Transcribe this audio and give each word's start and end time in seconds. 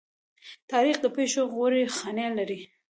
تاریخ 0.71 0.95
د 1.01 1.05
پښو 1.15 1.43
غوړې 1.53 1.81
خاڼې 1.95 2.27
لري. 2.37 2.59